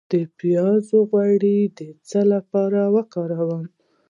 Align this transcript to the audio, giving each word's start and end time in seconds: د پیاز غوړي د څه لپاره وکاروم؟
د 0.11 0.13
پیاز 0.39 0.87
غوړي 1.09 1.59
د 1.77 1.79
څه 2.09 2.19
لپاره 2.33 2.79
وکاروم؟ 2.95 3.63